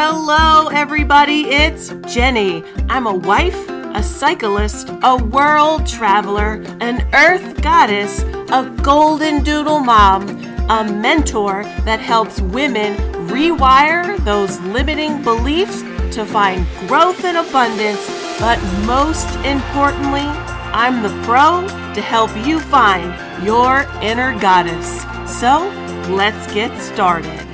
[0.00, 1.48] Hello, everybody.
[1.48, 2.62] It's Jennie.
[2.88, 8.22] I'm a wife, a cyclist, a world traveler, an earth goddess,
[8.52, 10.28] a golden doodle mom,
[10.70, 15.82] a mentor that helps women rewire those limiting beliefs
[16.14, 18.06] to find growth and abundance.
[18.38, 20.28] But most importantly,
[20.70, 23.12] I'm the pro to help you find
[23.44, 25.02] your inner goddess.
[25.40, 25.68] So
[26.08, 27.47] let's get started.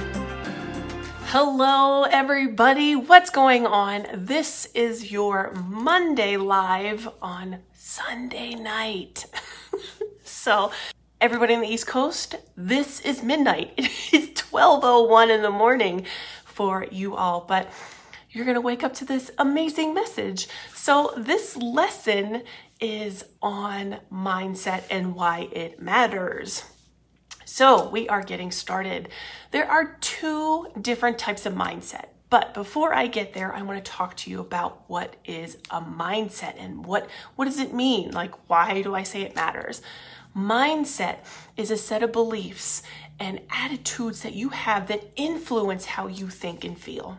[1.36, 2.94] Hello, everybody.
[2.94, 4.06] What's going on?
[4.14, 9.26] This is your Monday live on Sunday night.
[10.22, 10.70] so,
[11.20, 13.72] everybody on the East Coast, this is midnight.
[13.76, 16.06] It is 12:01 in the morning
[16.44, 17.68] for you all, but
[18.30, 20.46] you're going to wake up to this amazing message.
[20.72, 22.44] So, this lesson
[22.78, 26.62] is on mindset and why it matters.
[27.57, 29.11] So, we are getting started.
[29.53, 32.06] There are two different types of mindset.
[32.28, 35.81] But before I get there, I want to talk to you about what is a
[35.81, 38.11] mindset and what what does it mean?
[38.11, 39.83] Like why do I say it matters?
[40.37, 41.19] Mindset
[41.56, 42.83] is a set of beliefs
[43.20, 47.19] and attitudes that you have that influence how you think and feel.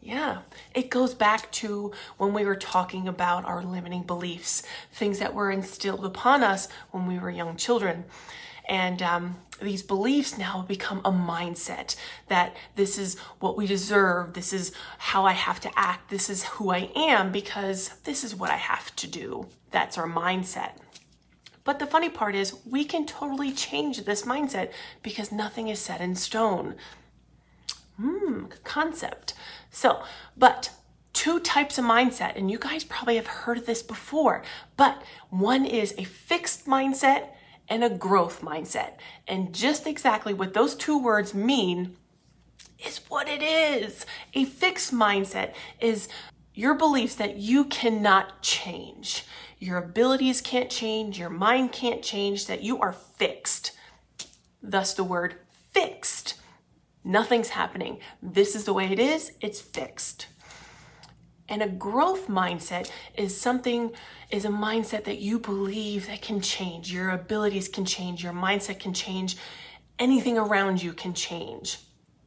[0.00, 0.38] Yeah,
[0.74, 4.62] it goes back to when we were talking about our limiting beliefs,
[4.94, 8.04] things that were instilled upon us when we were young children.
[8.68, 11.96] And um, these beliefs now become a mindset
[12.28, 16.44] that this is what we deserve, this is how I have to act, this is
[16.44, 19.46] who I am because this is what I have to do.
[19.70, 20.72] That's our mindset.
[21.64, 24.70] But the funny part is, we can totally change this mindset
[25.02, 26.76] because nothing is set in stone.
[28.00, 29.34] Hmm, concept.
[29.70, 30.02] So,
[30.36, 30.70] but
[31.12, 34.44] two types of mindset, and you guys probably have heard of this before,
[34.76, 37.30] but one is a fixed mindset
[37.68, 38.92] and a growth mindset.
[39.26, 41.96] And just exactly what those two words mean
[42.84, 44.06] is what it is.
[44.34, 46.08] A fixed mindset is
[46.54, 49.24] your beliefs that you cannot change.
[49.58, 53.72] Your abilities can't change, your mind can't change, that you are fixed.
[54.62, 55.36] Thus, the word
[55.72, 56.34] fixed.
[57.04, 57.98] Nothing's happening.
[58.22, 60.26] This is the way it is, it's fixed.
[61.48, 63.92] And a growth mindset is something,
[64.30, 66.92] is a mindset that you believe that can change.
[66.92, 69.36] Your abilities can change, your mindset can change,
[69.98, 71.78] anything around you can change.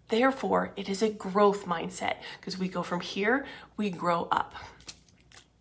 [0.07, 3.45] Therefore, it is a growth mindset because we go from here,
[3.77, 4.55] we grow up.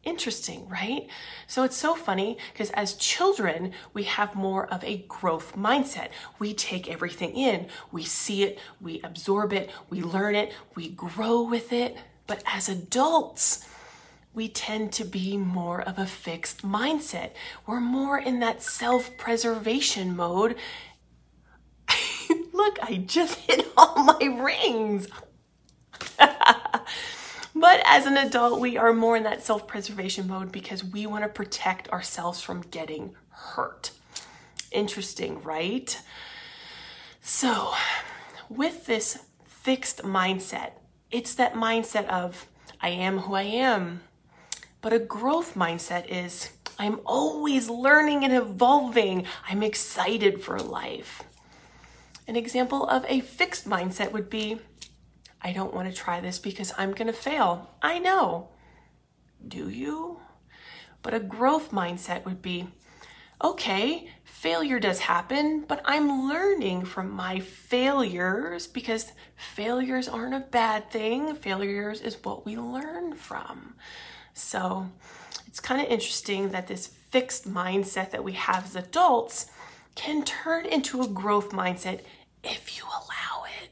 [0.04, 1.06] Interesting, right?
[1.46, 6.08] So it's so funny because as children, we have more of a growth mindset.
[6.38, 11.42] We take everything in, we see it, we absorb it, we learn it, we grow
[11.42, 11.96] with it.
[12.28, 13.66] But as adults,
[14.32, 17.30] we tend to be more of a fixed mindset.
[17.66, 20.54] We're more in that self preservation mode.
[22.52, 25.08] Look, I just hit all my rings.
[26.18, 31.24] but as an adult, we are more in that self preservation mode because we want
[31.24, 33.92] to protect ourselves from getting hurt.
[34.70, 35.98] Interesting, right?
[37.22, 37.72] So,
[38.50, 40.72] with this fixed mindset,
[41.10, 42.46] it's that mindset of,
[42.80, 44.02] I am who I am.
[44.80, 49.26] But a growth mindset is, I'm always learning and evolving.
[49.48, 51.24] I'm excited for life.
[52.28, 54.58] An example of a fixed mindset would be,
[55.40, 57.70] I don't want to try this because I'm going to fail.
[57.80, 58.50] I know.
[59.46, 60.20] Do you?
[61.02, 62.68] But a growth mindset would be,
[63.42, 70.90] okay, failure does happen, but I'm learning from my failures because failures aren't a bad
[70.90, 71.34] thing.
[71.34, 73.74] Failures is what we learn from.
[74.34, 74.88] So
[75.46, 79.46] it's kind of interesting that this fixed mindset that we have as adults
[79.94, 82.00] can turn into a growth mindset
[82.44, 83.70] if you allow it.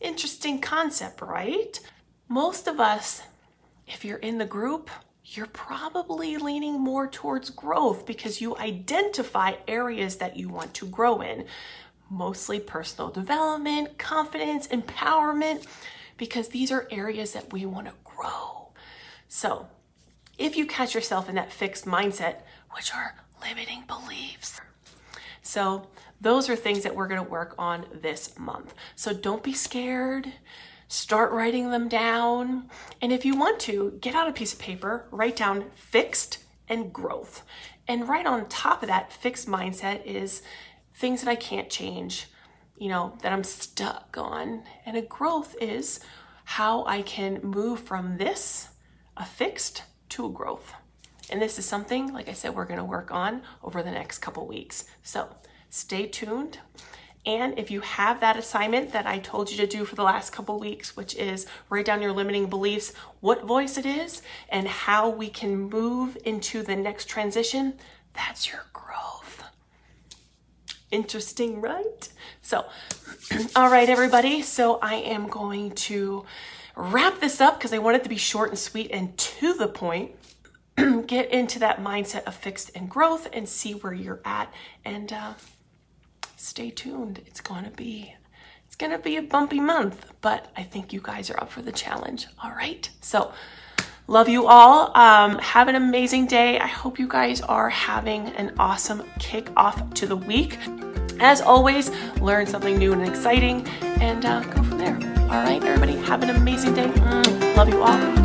[0.00, 1.78] Interesting concept, right?
[2.28, 3.22] Most of us,
[3.86, 4.90] if you're in the group,
[5.36, 11.20] you're probably leaning more towards growth because you identify areas that you want to grow
[11.20, 11.46] in.
[12.10, 15.66] Mostly personal development, confidence, empowerment,
[16.18, 18.68] because these are areas that we want to grow.
[19.28, 19.68] So,
[20.38, 22.40] if you catch yourself in that fixed mindset,
[22.74, 24.60] which are limiting beliefs,
[25.42, 25.88] so
[26.20, 28.74] those are things that we're going to work on this month.
[28.94, 30.32] So don't be scared
[30.92, 32.68] start writing them down.
[33.00, 36.92] And if you want to, get out a piece of paper, write down fixed and
[36.92, 37.44] growth.
[37.88, 40.42] And right on top of that fixed mindset is
[40.94, 42.26] things that I can't change,
[42.76, 44.64] you know, that I'm stuck on.
[44.84, 46.00] And a growth is
[46.44, 48.68] how I can move from this,
[49.16, 50.74] a fixed, to a growth.
[51.30, 54.18] And this is something, like I said, we're going to work on over the next
[54.18, 54.84] couple weeks.
[55.02, 55.34] So
[55.70, 56.58] stay tuned.
[57.24, 60.30] And if you have that assignment that I told you to do for the last
[60.30, 65.08] couple weeks, which is write down your limiting beliefs, what voice it is, and how
[65.08, 67.74] we can move into the next transition,
[68.12, 69.44] that's your growth.
[70.90, 72.08] Interesting, right?
[72.42, 72.66] So,
[73.56, 74.42] all right, everybody.
[74.42, 76.24] So I am going to
[76.74, 79.68] wrap this up because I want it to be short and sweet and to the
[79.68, 80.10] point.
[81.06, 84.52] Get into that mindset of fixed and growth and see where you're at.
[84.84, 85.34] And uh,
[86.42, 87.20] stay tuned.
[87.26, 88.14] It's going to be
[88.66, 91.60] it's going to be a bumpy month, but I think you guys are up for
[91.60, 92.26] the challenge.
[92.42, 92.88] All right.
[93.02, 93.32] So,
[94.06, 94.96] love you all.
[94.96, 96.58] Um, have an amazing day.
[96.58, 100.56] I hope you guys are having an awesome kick off to the week.
[101.20, 101.90] As always,
[102.22, 104.94] learn something new and exciting and uh, go from there.
[105.24, 106.88] All right, everybody, have an amazing day.
[106.88, 108.21] Mm, love you all.